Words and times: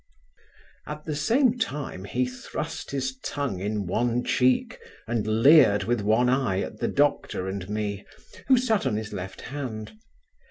At 0.87 1.05
the 1.05 1.15
same 1.15 1.59
time, 1.59 2.05
he 2.05 2.25
thrust 2.25 2.89
his 2.89 3.19
tongue 3.19 3.59
in 3.59 3.85
one 3.85 4.23
cheek, 4.23 4.79
and 5.07 5.27
leered 5.27 5.83
with 5.83 6.01
one 6.01 6.27
eye 6.27 6.61
at 6.61 6.79
the 6.79 6.87
doctor 6.87 7.47
and 7.47 7.69
me, 7.69 8.03
who 8.47 8.57
sat 8.57 8.87
on 8.87 8.95
his 8.97 9.13
left 9.13 9.41
hand. 9.41 9.93